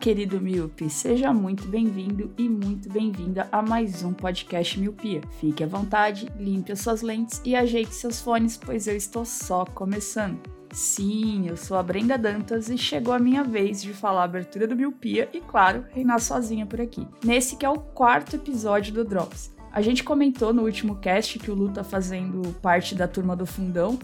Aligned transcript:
Querido 0.00 0.40
Miope! 0.40 0.88
Seja 0.88 1.30
muito 1.30 1.68
bem-vindo 1.68 2.32
e 2.38 2.48
muito 2.48 2.88
bem-vinda 2.88 3.46
a 3.52 3.60
mais 3.60 4.02
um 4.02 4.14
podcast 4.14 4.80
Miopia. 4.80 5.20
Fique 5.38 5.62
à 5.62 5.66
vontade, 5.66 6.26
limpe 6.38 6.72
as 6.72 6.80
suas 6.80 7.02
lentes 7.02 7.42
e 7.44 7.54
ajeite 7.54 7.94
seus 7.94 8.18
fones, 8.18 8.56
pois 8.56 8.86
eu 8.86 8.96
estou 8.96 9.26
só 9.26 9.66
começando. 9.66 10.40
Sim, 10.72 11.48
eu 11.48 11.56
sou 11.56 11.76
a 11.76 11.82
Brenda 11.82 12.16
Dantas 12.16 12.70
e 12.70 12.78
chegou 12.78 13.12
a 13.12 13.18
minha 13.18 13.44
vez 13.44 13.82
de 13.82 13.92
falar 13.92 14.22
a 14.22 14.24
abertura 14.24 14.66
do 14.66 14.74
Miopia 14.74 15.28
e, 15.34 15.40
claro, 15.42 15.84
reinar 15.90 16.18
sozinha 16.18 16.64
por 16.64 16.80
aqui. 16.80 17.06
Nesse 17.22 17.56
que 17.56 17.66
é 17.66 17.68
o 17.68 17.78
quarto 17.78 18.36
episódio 18.36 18.94
do 18.94 19.04
Drops. 19.04 19.54
A 19.70 19.82
gente 19.82 20.02
comentou 20.02 20.54
no 20.54 20.62
último 20.62 20.96
cast 20.96 21.38
que 21.38 21.50
o 21.50 21.54
Lu 21.54 21.68
tá 21.68 21.84
fazendo 21.84 22.54
parte 22.62 22.94
da 22.94 23.06
turma 23.06 23.36
do 23.36 23.44
fundão, 23.44 23.98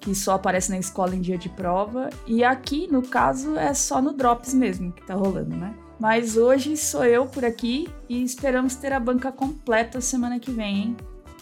que 0.00 0.14
só 0.14 0.32
aparece 0.34 0.70
na 0.70 0.78
escola 0.78 1.14
em 1.14 1.20
dia 1.20 1.36
de 1.36 1.48
prova, 1.48 2.08
e 2.26 2.42
aqui, 2.42 2.88
no 2.90 3.02
caso, 3.02 3.56
é 3.56 3.74
só 3.74 4.00
no 4.00 4.12
Drops 4.12 4.54
mesmo 4.54 4.92
que 4.92 5.02
tá 5.02 5.14
rolando, 5.14 5.54
né? 5.54 5.74
Mas 5.98 6.36
hoje 6.36 6.76
sou 6.78 7.04
eu 7.04 7.26
por 7.26 7.44
aqui 7.44 7.86
e 8.08 8.22
esperamos 8.24 8.74
ter 8.74 8.92
a 8.92 8.98
banca 8.98 9.30
completa 9.30 10.00
semana 10.00 10.40
que 10.40 10.50
vem, 10.50 10.76
hein? 10.76 10.96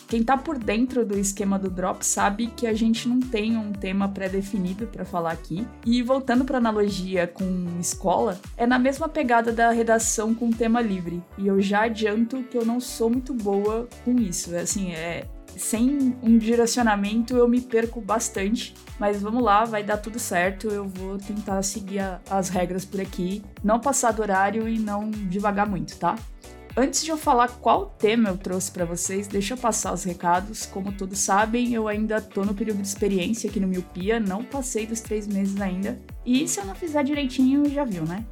Quem 0.08 0.24
tá 0.24 0.38
por 0.38 0.58
dentro 0.58 1.04
do 1.04 1.18
esquema 1.18 1.58
do 1.58 1.68
Drop 1.68 2.02
sabe 2.02 2.46
que 2.46 2.66
a 2.66 2.72
gente 2.72 3.06
não 3.06 3.20
tem 3.20 3.58
um 3.58 3.72
tema 3.72 4.08
pré-definido 4.08 4.86
para 4.86 5.04
falar 5.04 5.32
aqui. 5.32 5.66
E 5.84 6.02
voltando 6.02 6.46
para 6.46 6.56
analogia 6.56 7.26
com 7.26 7.66
escola, 7.78 8.40
é 8.56 8.66
na 8.66 8.78
mesma 8.78 9.06
pegada 9.06 9.52
da 9.52 9.70
redação 9.70 10.34
com 10.34 10.50
tema 10.50 10.80
livre. 10.80 11.22
E 11.36 11.46
eu 11.46 11.60
já 11.60 11.82
adianto 11.82 12.42
que 12.44 12.56
eu 12.56 12.64
não 12.64 12.80
sou 12.80 13.10
muito 13.10 13.34
boa 13.34 13.86
com 14.02 14.18
isso. 14.18 14.56
Assim, 14.56 14.92
é 14.92 15.26
sem 15.58 16.16
um 16.22 16.38
direcionamento 16.38 17.36
eu 17.36 17.48
me 17.48 17.60
perco 17.60 18.00
bastante. 18.00 18.74
Mas 18.98 19.20
vamos 19.20 19.42
lá, 19.42 19.64
vai 19.64 19.82
dar 19.82 19.98
tudo 19.98 20.18
certo. 20.18 20.68
Eu 20.68 20.86
vou 20.88 21.18
tentar 21.18 21.62
seguir 21.62 21.98
a- 22.00 22.20
as 22.30 22.48
regras 22.48 22.84
por 22.84 23.00
aqui, 23.00 23.42
não 23.62 23.78
passar 23.80 24.12
do 24.12 24.22
horário 24.22 24.68
e 24.68 24.78
não 24.78 25.10
devagar 25.10 25.68
muito, 25.68 25.96
tá? 25.98 26.16
Antes 26.76 27.02
de 27.04 27.10
eu 27.10 27.16
falar 27.16 27.48
qual 27.60 27.86
tema 27.98 28.28
eu 28.28 28.36
trouxe 28.38 28.70
pra 28.70 28.84
vocês, 28.84 29.26
deixa 29.26 29.54
eu 29.54 29.58
passar 29.58 29.92
os 29.92 30.04
recados. 30.04 30.64
Como 30.64 30.92
todos 30.92 31.18
sabem, 31.18 31.74
eu 31.74 31.88
ainda 31.88 32.20
tô 32.20 32.44
no 32.44 32.54
período 32.54 32.80
de 32.82 32.86
experiência 32.86 33.50
aqui 33.50 33.58
no 33.58 33.66
Miopia, 33.66 34.20
não 34.20 34.44
passei 34.44 34.86
dos 34.86 35.00
três 35.00 35.26
meses 35.26 35.60
ainda. 35.60 36.00
E 36.24 36.46
se 36.46 36.60
eu 36.60 36.64
não 36.64 36.76
fizer 36.76 37.02
direitinho, 37.02 37.68
já 37.68 37.84
viu, 37.84 38.04
né? 38.04 38.24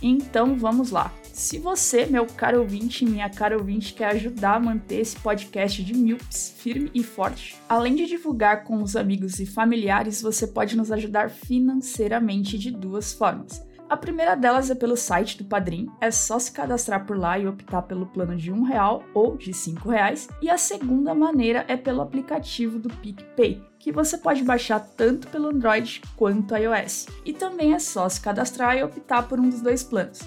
Então 0.00 0.56
vamos 0.56 0.90
lá. 0.90 1.12
Se 1.32 1.58
você, 1.58 2.04
meu 2.04 2.26
caro 2.26 2.60
ouvinte, 2.60 3.06
minha 3.06 3.28
cara 3.30 3.56
ouvinte, 3.56 3.94
quer 3.94 4.08
ajudar 4.08 4.56
a 4.56 4.60
manter 4.60 5.00
esse 5.00 5.18
podcast 5.18 5.82
de 5.82 5.94
Milps 5.94 6.54
firme 6.58 6.90
e 6.94 7.02
forte, 7.02 7.56
além 7.66 7.94
de 7.94 8.06
divulgar 8.06 8.64
com 8.64 8.82
os 8.82 8.94
amigos 8.96 9.40
e 9.40 9.46
familiares, 9.46 10.20
você 10.20 10.46
pode 10.46 10.76
nos 10.76 10.92
ajudar 10.92 11.30
financeiramente 11.30 12.58
de 12.58 12.70
duas 12.70 13.14
formas. 13.14 13.64
A 13.88 13.96
primeira 13.96 14.34
delas 14.34 14.70
é 14.70 14.74
pelo 14.74 14.96
site 14.96 15.38
do 15.38 15.44
Padrim, 15.44 15.86
é 16.00 16.10
só 16.10 16.38
se 16.38 16.52
cadastrar 16.52 17.06
por 17.06 17.16
lá 17.16 17.38
e 17.38 17.46
optar 17.46 17.82
pelo 17.82 18.06
plano 18.06 18.36
de 18.36 18.52
um 18.52 18.62
real 18.62 19.02
ou 19.14 19.36
de 19.36 19.54
cinco 19.54 19.88
reais. 19.88 20.28
E 20.40 20.48
a 20.48 20.58
segunda 20.58 21.14
maneira 21.14 21.64
é 21.66 21.76
pelo 21.76 22.00
aplicativo 22.02 22.78
do 22.78 22.88
PicPay, 22.88 23.62
que 23.78 23.92
você 23.92 24.16
pode 24.16 24.42
baixar 24.44 24.80
tanto 24.80 25.28
pelo 25.28 25.48
Android 25.48 26.02
quanto 26.16 26.56
iOS. 26.56 27.06
E 27.24 27.32
também 27.32 27.74
é 27.74 27.78
só 27.78 28.08
se 28.08 28.20
cadastrar 28.20 28.76
e 28.76 28.82
optar 28.82 29.28
por 29.28 29.38
um 29.38 29.48
dos 29.48 29.60
dois 29.60 29.82
planos. 29.82 30.20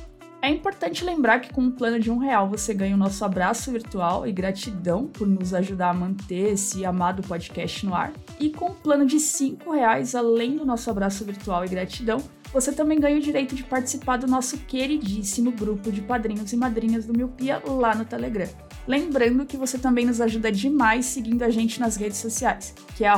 É 0.46 0.50
importante 0.50 1.04
lembrar 1.04 1.40
que 1.40 1.52
com 1.52 1.62
um 1.62 1.72
plano 1.72 2.00
de 2.00 2.12
um 2.12 2.20
real 2.20 2.48
você 2.48 2.72
ganha 2.72 2.94
o 2.94 3.00
nosso 3.00 3.26
abraço 3.26 3.72
virtual 3.72 4.28
e 4.28 4.32
gratidão 4.32 5.08
por 5.08 5.28
nos 5.28 5.56
ajudar 5.56 5.90
a 5.90 5.94
manter 5.96 6.54
esse 6.54 6.86
amado 6.86 7.24
podcast 7.24 7.84
no 7.84 7.96
ar. 7.96 8.14
E 8.40 8.52
com 8.52 8.68
um 8.68 8.76
plano 8.76 9.08
de 9.08 9.20
cinco 9.20 9.72
reais, 9.72 10.14
além 10.14 10.56
do 10.56 10.64
nosso 10.64 10.88
abraço 10.92 11.26
virtual 11.26 11.66
e 11.66 11.68
gratidão, 11.68 12.22
você 12.54 12.72
também 12.72 13.00
ganha 13.00 13.18
o 13.18 13.22
direito 13.22 13.56
de 13.56 13.64
participar 13.64 14.18
do 14.18 14.28
nosso 14.28 14.60
queridíssimo 14.60 15.52
grupo 15.52 15.92
de 15.92 16.04
padrinhos 16.04 16.54
e 16.54 16.58
madrinhas 16.58 17.08
do 17.08 17.18
Miopia 17.18 17.60
lá 17.66 17.96
no 17.96 18.06
Telegram. 18.06 18.48
Lembrando 18.88 19.48
que 19.48 19.58
você 19.58 19.80
também 19.80 20.06
nos 20.06 20.22
ajuda 20.22 20.52
demais 20.52 21.08
seguindo 21.08 21.42
a 21.42 21.50
gente 21.50 21.80
nas 21.80 21.96
redes 21.96 22.20
sociais, 22.20 22.76
que 22.96 23.04
é 23.04 23.12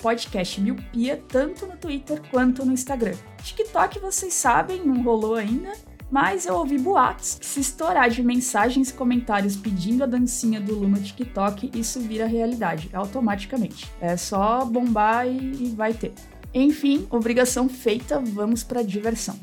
podcastmiopia, 0.00 1.20
tanto 1.26 1.66
no 1.66 1.76
Twitter 1.76 2.22
quanto 2.30 2.64
no 2.64 2.72
Instagram. 2.72 3.16
TikTok, 3.42 3.98
vocês 3.98 4.32
sabem, 4.32 4.86
não 4.86 5.02
rolou 5.02 5.34
ainda, 5.34 5.72
mas 6.10 6.46
eu 6.46 6.54
ouvi 6.54 6.78
boatos 6.78 7.34
que 7.34 7.46
se 7.46 7.60
estourar 7.60 8.08
de 8.10 8.22
mensagens 8.22 8.90
e 8.90 8.94
comentários 8.94 9.56
pedindo 9.56 10.04
a 10.04 10.06
dancinha 10.06 10.60
do 10.60 10.74
Lu 10.74 10.88
no 10.88 11.00
TikTok, 11.00 11.70
isso 11.74 12.00
vira 12.00 12.26
realidade, 12.26 12.88
automaticamente. 12.92 13.90
É 14.00 14.16
só 14.16 14.64
bombar 14.64 15.26
e, 15.26 15.66
e 15.66 15.74
vai 15.76 15.92
ter. 15.92 16.12
Enfim, 16.54 17.06
obrigação 17.10 17.68
feita, 17.68 18.20
vamos 18.20 18.64
pra 18.64 18.82
diversão. 18.82 19.38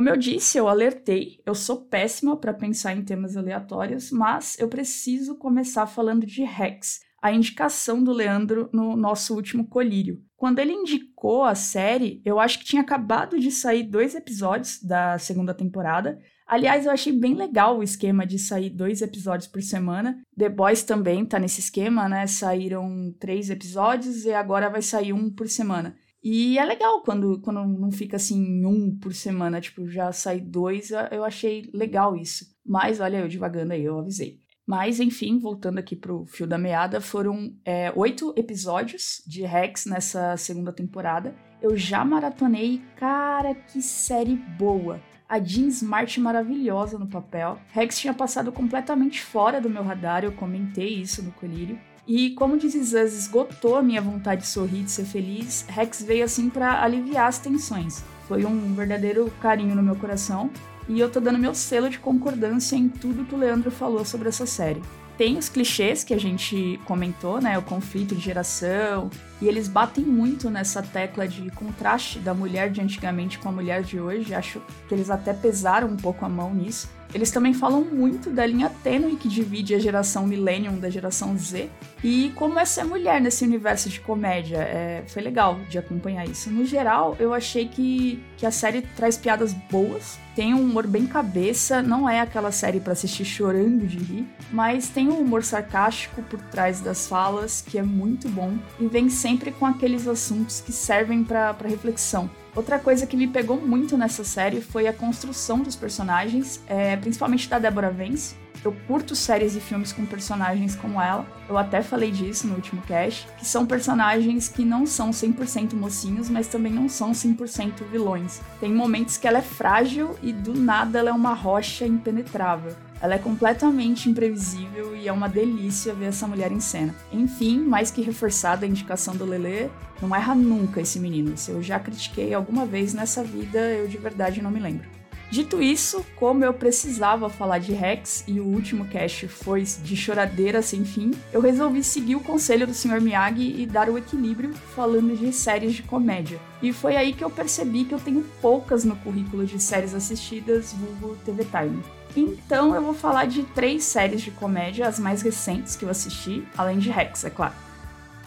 Como 0.00 0.08
eu 0.08 0.16
disse, 0.16 0.56
eu 0.56 0.66
alertei, 0.66 1.42
eu 1.44 1.54
sou 1.54 1.84
péssima 1.84 2.34
para 2.34 2.54
pensar 2.54 2.96
em 2.96 3.04
temas 3.04 3.36
aleatórios, 3.36 4.10
mas 4.10 4.58
eu 4.58 4.66
preciso 4.66 5.36
começar 5.36 5.86
falando 5.86 6.24
de 6.24 6.42
Rex, 6.42 7.00
a 7.20 7.30
indicação 7.30 8.02
do 8.02 8.10
Leandro 8.10 8.70
no 8.72 8.96
nosso 8.96 9.34
último 9.34 9.68
colírio. 9.68 10.22
Quando 10.38 10.58
ele 10.58 10.72
indicou 10.72 11.44
a 11.44 11.54
série, 11.54 12.22
eu 12.24 12.40
acho 12.40 12.60
que 12.60 12.64
tinha 12.64 12.80
acabado 12.80 13.38
de 13.38 13.52
sair 13.52 13.82
dois 13.82 14.14
episódios 14.14 14.82
da 14.82 15.18
segunda 15.18 15.52
temporada. 15.52 16.18
Aliás, 16.46 16.86
eu 16.86 16.92
achei 16.92 17.12
bem 17.12 17.34
legal 17.34 17.76
o 17.76 17.82
esquema 17.82 18.26
de 18.26 18.38
sair 18.38 18.70
dois 18.70 19.02
episódios 19.02 19.48
por 19.48 19.60
semana. 19.60 20.18
The 20.34 20.48
Boys 20.48 20.82
também 20.82 21.26
tá 21.26 21.38
nesse 21.38 21.60
esquema, 21.60 22.08
né? 22.08 22.26
Saíram 22.26 23.14
três 23.20 23.50
episódios 23.50 24.24
e 24.24 24.32
agora 24.32 24.70
vai 24.70 24.80
sair 24.80 25.12
um 25.12 25.28
por 25.28 25.46
semana. 25.46 25.94
E 26.22 26.58
é 26.58 26.64
legal 26.64 27.02
quando, 27.02 27.40
quando 27.40 27.64
não 27.66 27.90
fica 27.90 28.16
assim 28.16 28.64
um 28.66 28.96
por 28.98 29.14
semana, 29.14 29.60
tipo, 29.60 29.88
já 29.88 30.12
sai 30.12 30.40
dois, 30.40 30.90
eu 31.10 31.24
achei 31.24 31.70
legal 31.72 32.14
isso. 32.14 32.44
Mas 32.64 33.00
olha, 33.00 33.18
eu 33.18 33.28
devagando 33.28 33.72
aí, 33.72 33.82
eu 33.82 33.98
avisei. 33.98 34.38
Mas, 34.66 35.00
enfim, 35.00 35.38
voltando 35.38 35.78
aqui 35.78 35.96
pro 35.96 36.24
fio 36.26 36.46
da 36.46 36.56
meada, 36.56 37.00
foram 37.00 37.52
é, 37.64 37.92
oito 37.96 38.32
episódios 38.36 39.22
de 39.26 39.42
Rex 39.42 39.86
nessa 39.86 40.36
segunda 40.36 40.72
temporada. 40.72 41.34
Eu 41.60 41.76
já 41.76 42.04
maratonei, 42.04 42.80
cara, 42.96 43.54
que 43.54 43.82
série 43.82 44.36
boa! 44.36 45.00
A 45.28 45.40
Jean 45.40 45.66
Smart 45.68 46.20
maravilhosa 46.20 46.98
no 46.98 47.08
papel. 47.08 47.58
Rex 47.72 47.98
tinha 47.98 48.14
passado 48.14 48.52
completamente 48.52 49.20
fora 49.20 49.60
do 49.60 49.70
meu 49.70 49.82
radar, 49.82 50.24
eu 50.24 50.32
comentei 50.32 51.00
isso 51.00 51.22
no 51.22 51.32
Colírio. 51.32 51.78
E 52.06 52.30
como 52.30 52.56
Is 52.56 52.74
Us 52.74 52.94
esgotou 52.94 53.76
a 53.76 53.82
minha 53.82 54.00
vontade 54.00 54.42
de 54.42 54.46
sorrir, 54.46 54.82
de 54.82 54.90
ser 54.90 55.04
feliz, 55.04 55.64
Rex 55.68 56.02
veio 56.02 56.24
assim 56.24 56.48
para 56.48 56.82
aliviar 56.82 57.28
as 57.28 57.38
tensões. 57.38 58.02
Foi 58.26 58.44
um 58.44 58.74
verdadeiro 58.74 59.30
carinho 59.40 59.74
no 59.74 59.82
meu 59.82 59.96
coração 59.96 60.50
e 60.88 60.98
eu 60.98 61.10
tô 61.10 61.20
dando 61.20 61.38
meu 61.38 61.54
selo 61.54 61.88
de 61.88 61.98
concordância 61.98 62.76
em 62.76 62.88
tudo 62.88 63.24
que 63.24 63.34
o 63.34 63.38
Leandro 63.38 63.70
falou 63.70 64.04
sobre 64.04 64.28
essa 64.28 64.46
série. 64.46 64.82
Tem 65.16 65.36
os 65.36 65.50
clichês 65.50 66.02
que 66.02 66.14
a 66.14 66.18
gente 66.18 66.80
comentou, 66.86 67.42
né? 67.42 67.58
O 67.58 67.62
conflito 67.62 68.14
de 68.14 68.22
geração, 68.22 69.10
e 69.38 69.46
eles 69.46 69.68
batem 69.68 70.02
muito 70.02 70.48
nessa 70.48 70.82
tecla 70.82 71.28
de 71.28 71.50
contraste 71.50 72.18
da 72.20 72.32
mulher 72.32 72.70
de 72.70 72.80
antigamente 72.80 73.38
com 73.38 73.50
a 73.50 73.52
mulher 73.52 73.82
de 73.82 74.00
hoje. 74.00 74.34
Acho 74.34 74.62
que 74.88 74.94
eles 74.94 75.10
até 75.10 75.34
pesaram 75.34 75.88
um 75.88 75.96
pouco 75.96 76.24
a 76.24 76.28
mão 76.28 76.54
nisso. 76.54 76.88
Eles 77.14 77.30
também 77.30 77.52
falam 77.52 77.84
muito 77.84 78.30
da 78.30 78.46
linha 78.46 78.70
tênue 78.82 79.16
que 79.16 79.28
divide 79.28 79.74
a 79.74 79.78
geração 79.78 80.26
Millennium 80.26 80.78
da 80.78 80.88
geração 80.88 81.36
Z 81.36 81.68
e 82.02 82.32
como 82.36 82.58
é 82.58 82.64
ser 82.64 82.84
mulher 82.84 83.20
nesse 83.20 83.44
universo 83.44 83.88
de 83.88 84.00
comédia. 84.00 84.58
É, 84.58 85.02
foi 85.06 85.22
legal 85.22 85.58
de 85.68 85.78
acompanhar 85.78 86.26
isso. 86.26 86.50
No 86.50 86.64
geral, 86.64 87.16
eu 87.18 87.34
achei 87.34 87.66
que, 87.66 88.22
que 88.36 88.46
a 88.46 88.50
série 88.50 88.82
traz 88.82 89.16
piadas 89.16 89.52
boas, 89.52 90.18
tem 90.34 90.54
um 90.54 90.62
humor 90.62 90.86
bem 90.86 91.06
cabeça, 91.06 91.82
não 91.82 92.08
é 92.08 92.20
aquela 92.20 92.52
série 92.52 92.80
para 92.80 92.92
assistir 92.92 93.24
chorando 93.24 93.86
de 93.86 93.98
rir, 93.98 94.26
mas 94.52 94.88
tem 94.88 95.08
um 95.08 95.18
humor 95.18 95.42
sarcástico 95.42 96.22
por 96.22 96.40
trás 96.40 96.80
das 96.80 97.06
falas 97.06 97.60
que 97.60 97.78
é 97.78 97.82
muito 97.82 98.28
bom 98.28 98.56
e 98.78 98.86
vem 98.86 99.08
sempre 99.08 99.50
com 99.50 99.66
aqueles 99.66 100.06
assuntos 100.06 100.60
que 100.60 100.72
servem 100.72 101.24
para 101.24 101.56
reflexão. 101.64 102.30
Outra 102.54 102.78
coisa 102.78 103.06
que 103.06 103.16
me 103.16 103.28
pegou 103.28 103.60
muito 103.60 103.96
nessa 103.96 104.24
série 104.24 104.60
foi 104.60 104.88
a 104.88 104.92
construção 104.92 105.60
dos 105.60 105.76
personagens, 105.76 106.60
é, 106.66 106.96
principalmente 106.96 107.48
da 107.48 107.58
Deborah 107.58 107.90
Vance. 107.90 108.34
Eu 108.62 108.76
curto 108.86 109.16
séries 109.16 109.56
e 109.56 109.60
filmes 109.60 109.90
com 109.90 110.04
personagens 110.04 110.76
como 110.76 111.00
ela. 111.00 111.26
Eu 111.48 111.56
até 111.56 111.80
falei 111.80 112.10
disso 112.10 112.46
no 112.46 112.56
último 112.56 112.82
cast, 112.82 113.26
que 113.38 113.46
são 113.46 113.64
personagens 113.64 114.48
que 114.48 114.64
não 114.64 114.84
são 114.84 115.10
100% 115.10 115.72
mocinhos, 115.74 116.28
mas 116.28 116.46
também 116.46 116.72
não 116.72 116.88
são 116.88 117.12
100% 117.12 117.84
vilões. 117.90 118.40
Tem 118.60 118.70
momentos 118.70 119.16
que 119.16 119.26
ela 119.26 119.38
é 119.38 119.42
frágil 119.42 120.14
e 120.22 120.30
do 120.30 120.52
nada 120.54 120.98
ela 120.98 121.08
é 121.10 121.12
uma 121.12 121.32
rocha 121.32 121.86
impenetrável. 121.86 122.76
Ela 123.00 123.14
é 123.14 123.18
completamente 123.18 124.10
imprevisível 124.10 124.94
e 124.94 125.08
é 125.08 125.12
uma 125.12 125.28
delícia 125.28 125.94
ver 125.94 126.06
essa 126.06 126.26
mulher 126.26 126.52
em 126.52 126.60
cena. 126.60 126.94
Enfim, 127.10 127.58
mais 127.58 127.90
que 127.90 128.02
reforçada 128.02 128.66
a 128.66 128.68
indicação 128.68 129.16
do 129.16 129.24
Lele, 129.24 129.70
não 130.02 130.14
erra 130.14 130.34
nunca 130.34 130.80
esse 130.80 131.00
menino. 131.00 131.36
Se 131.36 131.50
eu 131.50 131.62
já 131.62 131.78
critiquei 131.80 132.34
alguma 132.34 132.66
vez 132.66 132.92
nessa 132.92 133.24
vida, 133.24 133.58
eu 133.58 133.88
de 133.88 133.96
verdade 133.96 134.42
não 134.42 134.50
me 134.50 134.60
lembro. 134.60 134.99
Dito 135.30 135.62
isso, 135.62 136.04
como 136.16 136.44
eu 136.44 136.52
precisava 136.52 137.28
falar 137.28 137.58
de 137.58 137.72
Rex 137.72 138.24
e 138.26 138.40
o 138.40 138.44
último 138.44 138.84
cast 138.86 139.28
foi 139.28 139.62
de 139.62 139.96
choradeira 139.96 140.60
sem 140.60 140.84
fim, 140.84 141.12
eu 141.32 141.40
resolvi 141.40 141.84
seguir 141.84 142.16
o 142.16 142.20
conselho 142.20 142.66
do 142.66 142.74
Sr. 142.74 143.00
Miyagi 143.00 143.54
e 143.56 143.64
dar 143.64 143.88
o 143.88 143.96
equilíbrio 143.96 144.52
falando 144.74 145.16
de 145.16 145.32
séries 145.32 145.72
de 145.72 145.84
comédia. 145.84 146.40
E 146.60 146.72
foi 146.72 146.96
aí 146.96 147.12
que 147.12 147.22
eu 147.22 147.30
percebi 147.30 147.84
que 147.84 147.94
eu 147.94 148.00
tenho 148.00 148.24
poucas 148.42 148.84
no 148.84 148.96
currículo 148.96 149.46
de 149.46 149.60
séries 149.62 149.94
assistidas, 149.94 150.72
vulgo 150.72 151.16
TV 151.24 151.44
Time. 151.44 151.80
Então 152.16 152.74
eu 152.74 152.82
vou 152.82 152.94
falar 152.94 153.26
de 153.26 153.44
três 153.44 153.84
séries 153.84 154.22
de 154.22 154.32
comédia, 154.32 154.88
as 154.88 154.98
mais 154.98 155.22
recentes 155.22 155.76
que 155.76 155.84
eu 155.84 155.90
assisti, 155.90 156.42
além 156.58 156.78
de 156.78 156.90
Rex, 156.90 157.24
é 157.24 157.30
claro. 157.30 157.54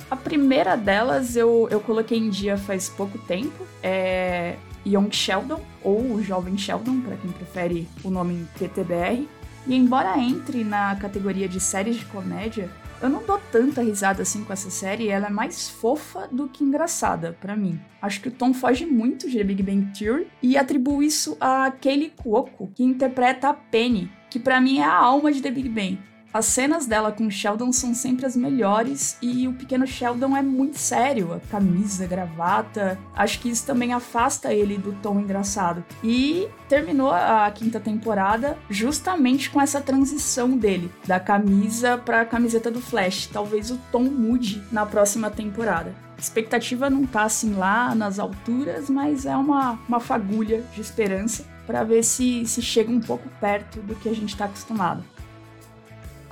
A 0.10 0.16
primeira 0.16 0.78
delas 0.78 1.36
eu, 1.36 1.68
eu 1.70 1.82
coloquei 1.82 2.18
em 2.18 2.30
dia 2.30 2.58
faz 2.58 2.88
pouco 2.88 3.18
tempo, 3.18 3.68
é 3.82 4.56
Young 4.85 5.12
Sheldon, 5.12 5.62
ou 5.83 6.13
o 6.13 6.24
Jovem 6.24 6.57
Sheldon, 6.57 7.01
para 7.01 7.18
quem 7.18 7.31
prefere 7.31 7.88
o 8.03 8.09
nome 8.09 8.47
TTBR. 8.57 9.27
E 9.65 9.75
embora 9.75 10.18
entre 10.19 10.63
na 10.63 10.95
categoria 10.95 11.47
de 11.47 11.59
séries 11.59 11.95
de 11.95 12.06
comédia, 12.06 12.69
eu 13.01 13.09
não 13.09 13.21
dou 13.25 13.38
tanta 13.51 13.81
risada 13.81 14.21
assim 14.21 14.45
com 14.45 14.53
essa 14.53 14.69
série, 14.69 15.09
ela 15.09 15.27
é 15.27 15.30
mais 15.30 15.69
fofa 15.69 16.27
do 16.31 16.47
que 16.47 16.63
engraçada 16.63 17.38
para 17.39 17.56
mim. 17.56 17.77
Acho 18.01 18.21
que 18.21 18.30
o 18.30 18.31
Tom 18.31 18.53
foge 18.53 18.85
muito 18.85 19.30
de 19.30 19.38
The 19.38 19.44
Big 19.44 19.62
Bang 19.62 19.91
Theory 19.97 20.27
e 20.41 20.57
atribuo 20.57 21.03
isso 21.03 21.35
a 21.39 21.69
Kaylee 21.69 22.13
Cuoco, 22.15 22.71
que 22.74 22.81
interpreta 22.81 23.50
a 23.50 23.53
Penny, 23.53 24.09
que 24.30 24.39
para 24.39 24.62
mim 24.62 24.80
é 24.80 24.85
a 24.85 24.95
alma 24.95 25.33
de 25.33 25.41
The 25.41 25.51
Big 25.51 25.68
Bang. 25.68 26.00
As 26.33 26.47
cenas 26.47 26.88
dela 26.88 27.12
com 27.12 27.30
Sheldon 27.30 27.71
são 27.71 27.94
sempre 27.94 28.25
as 28.25 28.35
melhores 28.35 29.15
e 29.21 29.47
o 29.47 29.53
pequeno 29.53 29.85
Sheldon 29.85 30.35
é 30.35 30.41
muito 30.41 30.80
sério, 30.80 31.31
a 31.33 31.39
camisa, 31.39 32.06
a 32.06 32.07
gravata. 32.07 33.00
Acho 33.15 33.39
que 33.39 33.50
isso 33.50 33.63
também 33.68 33.94
afasta 33.94 34.51
ele 34.51 34.80
do 34.80 34.94
tom 34.94 35.19
engraçado. 35.19 35.85
E 36.03 36.47
terminou 36.68 37.12
a 37.12 37.51
quinta 37.51 37.80
temporada 37.80 38.57
justamente 38.68 39.51
com 39.51 39.62
essa 39.62 39.80
transição 39.80 40.57
dele, 40.57 40.91
da 41.06 41.19
camisa 41.19 42.00
para 42.00 42.21
a 42.21 42.25
camiseta 42.25 42.71
do 42.71 42.81
Flash. 42.81 43.27
Talvez 43.27 43.69
o 43.69 43.80
tom 43.91 44.01
mude 44.06 44.63
na 44.71 44.88
próxima 44.88 45.30
temporada. 45.30 45.94
A 46.18 46.19
expectativa 46.19 46.89
não 46.89 47.06
tá 47.06 47.25
assim 47.25 47.53
lá 47.53 47.94
nas 47.94 48.18
alturas, 48.18 48.89
mas 48.89 49.27
é 49.27 49.38
uma, 49.38 49.77
uma 49.88 50.00
fagulha 50.00 50.63
de 50.74 50.81
esperança 50.81 51.45
para 51.68 51.83
ver 51.83 52.01
se, 52.01 52.44
se 52.47 52.62
chega 52.62 52.91
um 52.91 53.00
pouco 53.00 53.30
perto 53.39 53.80
do 53.81 53.94
que 53.94 54.09
a 54.09 54.15
gente 54.15 54.30
está 54.30 54.45
acostumado. 54.45 55.03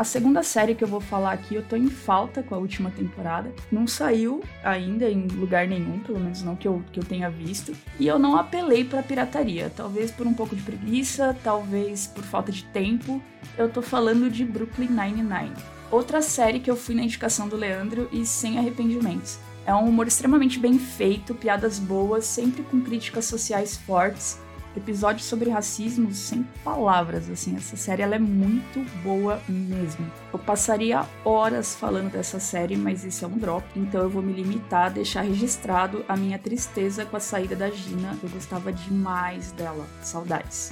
A 0.01 0.03
segunda 0.03 0.41
série 0.41 0.73
que 0.73 0.83
eu 0.83 0.87
vou 0.87 0.99
falar 0.99 1.31
aqui, 1.31 1.53
eu 1.53 1.61
tô 1.61 1.75
em 1.75 1.87
falta 1.87 2.41
com 2.41 2.55
a 2.55 2.57
última 2.57 2.89
temporada. 2.89 3.53
Não 3.71 3.85
saiu 3.85 4.43
ainda 4.63 5.07
em 5.07 5.27
lugar 5.27 5.67
nenhum, 5.67 5.99
pelo 5.99 6.19
menos 6.19 6.41
não 6.41 6.55
que 6.55 6.67
eu, 6.67 6.83
que 6.91 6.99
eu 6.99 7.03
tenha 7.03 7.29
visto. 7.29 7.71
E 7.99 8.07
eu 8.07 8.17
não 8.17 8.35
apelei 8.35 8.83
pra 8.83 9.03
pirataria. 9.03 9.71
Talvez 9.75 10.09
por 10.09 10.25
um 10.25 10.33
pouco 10.33 10.55
de 10.55 10.63
preguiça, 10.63 11.37
talvez 11.43 12.07
por 12.07 12.23
falta 12.23 12.51
de 12.51 12.63
tempo. 12.63 13.21
Eu 13.55 13.69
tô 13.69 13.83
falando 13.83 14.27
de 14.27 14.43
Brooklyn 14.43 14.89
Nine-Nine. 14.89 15.53
Outra 15.91 16.19
série 16.23 16.59
que 16.59 16.71
eu 16.71 16.75
fui 16.75 16.95
na 16.95 17.03
indicação 17.03 17.47
do 17.47 17.55
Leandro 17.55 18.09
e 18.11 18.25
sem 18.25 18.57
arrependimentos. 18.57 19.37
É 19.67 19.75
um 19.75 19.87
humor 19.87 20.07
extremamente 20.07 20.57
bem 20.57 20.79
feito, 20.79 21.35
piadas 21.35 21.77
boas, 21.77 22.25
sempre 22.25 22.63
com 22.63 22.81
críticas 22.81 23.25
sociais 23.25 23.77
fortes 23.77 24.39
episódio 24.75 25.23
sobre 25.23 25.49
racismo 25.49 26.11
sem 26.13 26.43
palavras, 26.63 27.29
assim. 27.29 27.55
Essa 27.55 27.75
série 27.75 28.01
ela 28.01 28.15
é 28.15 28.19
muito 28.19 28.79
boa 29.03 29.41
mesmo. 29.47 30.09
Eu 30.31 30.39
passaria 30.39 31.05
horas 31.25 31.75
falando 31.75 32.11
dessa 32.11 32.39
série, 32.39 32.77
mas 32.77 33.05
esse 33.05 33.23
é 33.23 33.27
um 33.27 33.37
drop, 33.37 33.65
então 33.75 34.01
eu 34.01 34.09
vou 34.09 34.21
me 34.21 34.33
limitar 34.33 34.87
a 34.87 34.89
deixar 34.89 35.21
registrado 35.21 36.05
a 36.07 36.15
minha 36.15 36.39
tristeza 36.39 37.05
com 37.05 37.17
a 37.17 37.19
saída 37.19 37.55
da 37.55 37.69
Gina. 37.69 38.17
Eu 38.23 38.29
gostava 38.29 38.71
demais 38.71 39.51
dela. 39.51 39.85
Saudades. 40.01 40.71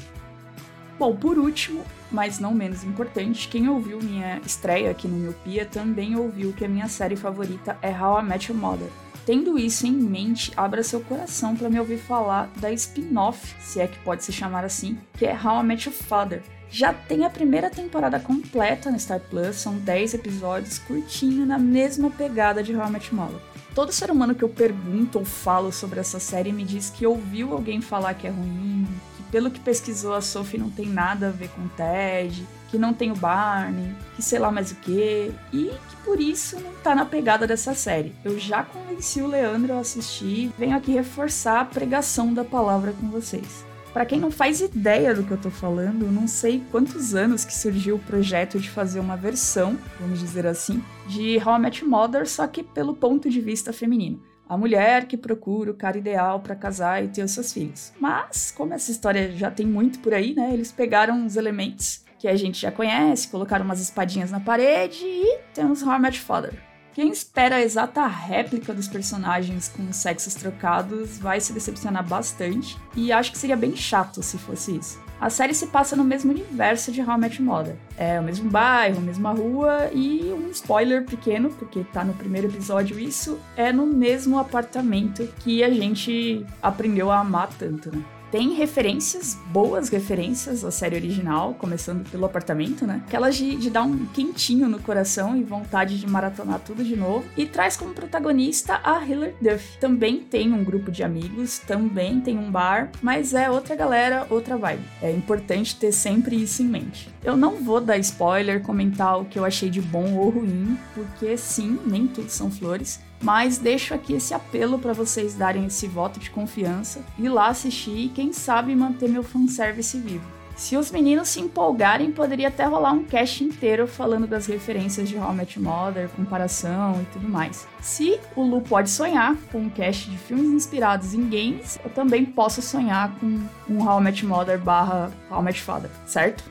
Bom, 0.99 1.15
por 1.15 1.37
último, 1.37 1.85
mas 2.11 2.39
não 2.39 2.53
menos 2.53 2.83
importante, 2.83 3.47
quem 3.47 3.69
ouviu 3.69 3.99
minha 4.01 4.41
estreia 4.45 4.91
aqui 4.91 5.07
no 5.07 5.15
Miopia 5.15 5.65
também 5.65 6.17
ouviu 6.17 6.51
que 6.51 6.65
a 6.65 6.67
minha 6.67 6.89
série 6.89 7.15
favorita 7.15 7.77
é 7.81 7.89
How 7.89 8.19
I 8.19 8.23
Met 8.23 8.51
Your 8.51 8.59
Mother. 8.59 8.89
Tendo 9.29 9.59
isso 9.59 9.85
em 9.85 9.91
mente, 9.91 10.51
abra 10.57 10.81
seu 10.81 11.01
coração 11.01 11.55
para 11.55 11.69
me 11.69 11.79
ouvir 11.79 11.99
falar 11.99 12.51
da 12.59 12.71
spin-off, 12.71 13.55
se 13.59 13.79
é 13.79 13.85
que 13.85 13.99
pode 13.99 14.23
se 14.23 14.31
chamar 14.31 14.65
assim, 14.65 14.97
que 15.15 15.23
é 15.23 15.39
How 15.39 15.61
I 15.61 15.63
Met 15.67 15.87
Your 15.87 15.95
Father. 15.95 16.41
Já 16.67 16.91
tem 16.91 17.23
a 17.23 17.29
primeira 17.29 17.69
temporada 17.69 18.19
completa 18.19 18.89
no 18.89 18.99
Star 18.99 19.19
Plus, 19.19 19.57
são 19.57 19.77
10 19.77 20.15
episódios 20.15 20.79
curtinho 20.79 21.45
na 21.45 21.59
mesma 21.59 22.09
pegada 22.09 22.63
de 22.63 22.75
How 22.75 22.87
I 22.87 22.89
Met 22.89 23.13
Mother. 23.13 23.39
Todo 23.75 23.91
ser 23.91 24.09
humano 24.09 24.33
que 24.33 24.43
eu 24.43 24.49
pergunto 24.49 25.19
ou 25.19 25.25
falo 25.25 25.71
sobre 25.71 25.99
essa 25.99 26.19
série 26.19 26.51
me 26.51 26.63
diz 26.63 26.89
que 26.89 27.05
ouviu 27.05 27.53
alguém 27.53 27.81
falar 27.81 28.15
que 28.15 28.25
é 28.25 28.31
ruim, 28.31 28.87
pelo 29.31 29.51
que 29.51 29.59
pesquisou 29.59 30.13
a 30.13 30.21
Sophie 30.21 30.59
não 30.59 30.69
tem 30.69 30.87
nada 30.87 31.27
a 31.27 31.31
ver 31.31 31.49
com 31.49 31.61
o 31.61 31.69
Ted, 31.69 32.45
que 32.69 32.77
não 32.77 32.93
tem 32.93 33.11
o 33.11 33.15
Barney, 33.15 33.95
que 34.15 34.21
sei 34.21 34.39
lá 34.39 34.51
mais 34.51 34.71
o 34.71 34.75
que, 34.75 35.31
e 35.51 35.65
que 35.65 35.95
por 36.03 36.19
isso 36.19 36.59
não 36.59 36.73
tá 36.83 36.93
na 36.93 37.05
pegada 37.05 37.47
dessa 37.47 37.73
série. 37.73 38.13
Eu 38.23 38.37
já 38.37 38.63
convenci 38.63 39.21
o 39.21 39.27
Leandro 39.27 39.73
a 39.73 39.79
assistir, 39.79 40.51
venho 40.57 40.75
aqui 40.75 40.91
reforçar 40.91 41.61
a 41.61 41.65
pregação 41.65 42.33
da 42.33 42.43
palavra 42.43 42.93
com 42.93 43.09
vocês. 43.09 43.65
Para 43.91 44.05
quem 44.05 44.19
não 44.19 44.29
faz 44.29 44.61
ideia 44.61 45.15
do 45.15 45.23
que 45.23 45.31
eu 45.31 45.37
tô 45.37 45.49
falando, 45.49 46.11
não 46.11 46.27
sei 46.27 46.63
quantos 46.71 47.15
anos 47.15 47.43
que 47.43 47.53
surgiu 47.53 47.95
o 47.95 47.99
projeto 47.99 48.59
de 48.59 48.69
fazer 48.69 48.99
uma 48.99 49.17
versão, 49.17 49.77
vamos 49.99 50.19
dizer 50.19 50.45
assim, 50.45 50.83
de 51.07 51.37
How 51.43 51.55
I 51.55 51.59
Met 51.59 51.83
Mother, 51.83 52.29
só 52.29 52.45
que 52.45 52.61
pelo 52.61 52.95
ponto 52.95 53.29
de 53.29 53.41
vista 53.41 53.73
feminino 53.73 54.28
a 54.49 54.57
mulher 54.57 55.05
que 55.05 55.15
procura 55.15 55.69
o 55.69 55.75
cara 55.75 55.99
ideal 55.99 56.39
para 56.39 56.55
casar 56.55 57.03
e 57.03 57.07
ter 57.07 57.21
os 57.21 57.31
seus 57.31 57.53
filhos. 57.53 57.93
Mas, 57.99 58.49
como 58.49 58.73
essa 58.73 58.89
história 58.89 59.31
já 59.31 59.51
tem 59.51 59.65
muito 59.65 59.99
por 59.99 60.11
aí, 60.11 60.33
né? 60.33 60.49
Eles 60.51 60.71
pegaram 60.71 61.23
os 61.23 61.35
elementos 61.35 62.03
que 62.17 62.27
a 62.27 62.35
gente 62.35 62.59
já 62.59 62.71
conhece, 62.71 63.27
colocaram 63.27 63.63
umas 63.63 63.79
espadinhas 63.79 64.31
na 64.31 64.39
parede 64.39 65.05
e 65.05 65.37
temos 65.53 65.83
How 65.83 65.99
Father. 66.13 66.53
Quem 66.93 67.11
espera 67.11 67.57
a 67.57 67.61
exata 67.61 68.05
réplica 68.07 68.73
dos 68.73 68.87
personagens 68.87 69.69
com 69.69 69.93
sexos 69.93 70.33
trocados 70.33 71.17
vai 71.19 71.39
se 71.39 71.53
decepcionar 71.53 72.05
bastante, 72.05 72.75
e 72.95 73.11
acho 73.11 73.31
que 73.31 73.37
seria 73.37 73.55
bem 73.55 73.75
chato 73.75 74.21
se 74.21 74.37
fosse 74.37 74.75
isso. 74.75 74.99
A 75.19 75.29
série 75.29 75.53
se 75.53 75.67
passa 75.67 75.97
no 75.97 76.03
mesmo 76.03 76.31
universo 76.31 76.93
de 76.93 77.01
How 77.01 77.17
I 77.17 77.19
Met 77.19 77.41
Mother. 77.41 77.75
É 77.97 78.19
o 78.19 78.23
mesmo 78.23 78.49
bairro, 78.49 78.99
a 78.99 79.01
mesma 79.01 79.33
rua 79.33 79.89
e 79.93 80.31
um 80.33 80.49
spoiler 80.49 81.05
pequeno, 81.05 81.49
porque 81.49 81.83
tá 81.91 82.05
no 82.05 82.13
primeiro 82.13 82.47
episódio 82.47 82.97
isso, 82.97 83.37
é 83.57 83.73
no 83.73 83.85
mesmo 83.85 84.39
apartamento 84.39 85.27
que 85.39 85.61
a 85.61 85.69
gente 85.69 86.45
aprendeu 86.61 87.11
a 87.11 87.19
amar 87.19 87.49
tanto, 87.59 87.93
né? 87.93 88.01
Tem 88.31 88.53
referências, 88.53 89.37
boas 89.51 89.89
referências 89.89 90.63
à 90.63 90.71
série 90.71 90.95
original, 90.95 91.53
começando 91.55 92.09
pelo 92.09 92.25
apartamento, 92.25 92.85
né? 92.85 93.01
Aquelas 93.07 93.35
de, 93.35 93.55
de 93.55 93.69
dar 93.69 93.83
um 93.83 94.05
quentinho 94.07 94.67
no 94.67 94.79
coração 94.79 95.35
e 95.35 95.43
vontade 95.43 95.99
de 95.99 96.07
maratonar 96.07 96.59
tudo 96.59 96.83
de 96.83 96.95
novo. 96.95 97.25
E 97.35 97.45
traz 97.45 97.75
como 97.75 97.93
protagonista 97.93 98.79
a 98.83 99.05
Hilary 99.05 99.35
Duff. 99.41 99.77
Também 99.79 100.19
tem 100.19 100.53
um 100.53 100.63
grupo 100.63 100.91
de 100.91 101.03
amigos, 101.03 101.59
também 101.59 102.21
tem 102.21 102.37
um 102.37 102.51
bar, 102.51 102.91
mas 103.01 103.33
é 103.33 103.49
outra 103.49 103.75
galera, 103.75 104.27
outra 104.29 104.57
vibe. 104.57 104.83
É 105.01 105.11
importante 105.11 105.75
ter 105.75 105.91
sempre 105.91 106.35
isso 106.35 106.61
em 106.61 106.65
mente. 106.65 107.09
Eu 107.23 107.35
não 107.35 107.63
vou 107.63 107.81
dar 107.81 107.97
spoiler, 107.97 108.61
comentar 108.61 109.19
o 109.19 109.25
que 109.25 109.37
eu 109.37 109.45
achei 109.45 109.69
de 109.69 109.81
bom 109.81 110.15
ou 110.15 110.29
ruim, 110.29 110.77
porque 110.93 111.35
sim, 111.37 111.79
nem 111.85 112.07
tudo 112.07 112.29
são 112.29 112.49
flores. 112.51 112.99
Mas 113.21 113.57
deixo 113.57 113.93
aqui 113.93 114.13
esse 114.13 114.33
apelo 114.33 114.79
para 114.79 114.93
vocês 114.93 115.35
darem 115.35 115.65
esse 115.65 115.87
voto 115.87 116.19
de 116.19 116.29
confiança, 116.29 117.03
ir 117.17 117.29
lá 117.29 117.47
assistir 117.47 118.05
e 118.05 118.09
quem 118.09 118.31
sabe 118.31 118.75
manter 118.75 119.09
meu 119.09 119.23
fanservice 119.23 119.97
vivo. 119.99 120.39
Se 120.59 120.75
os 120.75 120.91
meninos 120.91 121.29
se 121.29 121.39
empolgarem, 121.39 122.11
poderia 122.11 122.49
até 122.49 122.65
rolar 122.65 122.91
um 122.91 123.05
cast 123.05 123.41
inteiro 123.41 123.87
falando 123.87 124.27
das 124.27 124.45
referências 124.45 125.07
de 125.07 125.17
How 125.17 125.31
I 125.31 125.35
Met 125.35 125.57
Mother, 125.57 126.09
comparação 126.09 127.01
e 127.01 127.05
tudo 127.13 127.29
mais. 127.29 127.65
Se 127.79 128.19
o 128.35 128.43
Lu 128.43 128.61
pode 128.61 128.89
sonhar 128.89 129.37
com 129.53 129.59
um 129.59 129.69
cast 129.69 130.09
de 130.09 130.17
filmes 130.17 130.49
inspirados 130.49 131.13
em 131.13 131.29
games, 131.29 131.79
eu 131.81 131.89
também 131.89 132.25
posso 132.25 132.61
sonhar 132.61 133.09
com 133.19 133.39
um 133.69 133.87
How 133.87 134.01
I 134.01 134.03
Met 134.03 134.25
Mother 134.25 134.59
barra 134.59 135.09
How 135.31 135.39
I 135.39 135.43
Met 135.45 135.61
Father, 135.61 135.89
certo? 136.05 136.43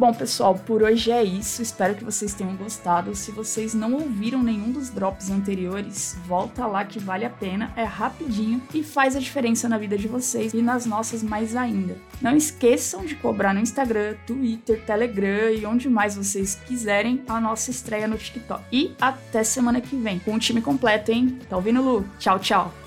Bom, 0.00 0.14
pessoal, 0.14 0.54
por 0.54 0.82
hoje 0.82 1.10
é 1.10 1.22
isso. 1.22 1.60
Espero 1.60 1.94
que 1.94 2.02
vocês 2.02 2.32
tenham 2.32 2.56
gostado. 2.56 3.14
Se 3.14 3.30
vocês 3.30 3.74
não 3.74 3.92
ouviram 3.92 4.42
nenhum 4.42 4.72
dos 4.72 4.88
drops 4.88 5.28
anteriores, 5.28 6.16
volta 6.24 6.66
lá 6.66 6.86
que 6.86 6.98
vale 6.98 7.26
a 7.26 7.28
pena. 7.28 7.70
É 7.76 7.84
rapidinho 7.84 8.62
e 8.72 8.82
faz 8.82 9.14
a 9.14 9.20
diferença 9.20 9.68
na 9.68 9.76
vida 9.76 9.98
de 9.98 10.08
vocês 10.08 10.54
e 10.54 10.62
nas 10.62 10.86
nossas 10.86 11.22
mais 11.22 11.54
ainda. 11.54 11.98
Não 12.18 12.34
esqueçam 12.34 13.04
de 13.04 13.14
cobrar 13.14 13.52
no 13.52 13.60
Instagram, 13.60 14.16
Twitter, 14.26 14.82
Telegram 14.86 15.50
e 15.50 15.66
onde 15.66 15.86
mais 15.86 16.16
vocês 16.16 16.54
quiserem 16.66 17.22
a 17.28 17.38
nossa 17.38 17.70
estreia 17.70 18.08
no 18.08 18.16
TikTok. 18.16 18.64
E 18.72 18.94
até 18.98 19.44
semana 19.44 19.82
que 19.82 19.96
vem 19.96 20.18
com 20.18 20.34
o 20.34 20.38
time 20.38 20.62
completo, 20.62 21.12
hein? 21.12 21.38
Tá 21.46 21.56
ouvindo, 21.56 21.82
Lu? 21.82 22.06
Tchau, 22.18 22.38
tchau. 22.38 22.79